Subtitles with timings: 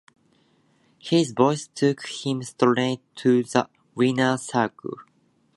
[0.97, 4.97] His voice took him straight to the winners circle.